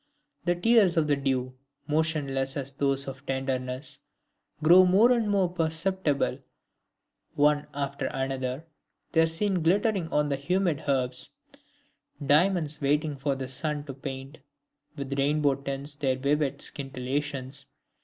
The 0.45 0.55
tears 0.55 0.97
of 0.97 1.05
the 1.05 1.15
dew, 1.15 1.53
motionless 1.85 2.57
as 2.57 2.73
those 2.73 3.07
of 3.07 3.23
tenderness, 3.27 3.99
grow 4.63 4.83
more 4.83 5.11
and 5.11 5.29
more 5.29 5.47
perceptible, 5.47 6.39
one 7.35 7.67
after 7.75 8.07
another 8.07 8.65
they 9.11 9.21
are 9.21 9.27
seen 9.27 9.61
glittering 9.61 10.07
on 10.07 10.27
the 10.29 10.37
humid 10.37 10.85
herbs, 10.87 11.29
diamonds 12.25 12.81
waiting 12.81 13.15
for 13.15 13.35
the 13.35 13.47
sun 13.47 13.83
to 13.83 13.93
paint 13.93 14.39
with 14.95 15.19
rainbow 15.19 15.53
tints 15.53 15.93
their 15.93 16.15
vivid 16.17 16.63
scintillations. 16.63 17.67